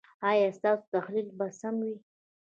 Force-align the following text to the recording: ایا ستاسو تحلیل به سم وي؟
ایا 0.29 0.49
ستاسو 0.57 0.85
تحلیل 0.93 1.27
به 1.37 1.47
سم 1.59 1.75
وي؟ 1.85 1.95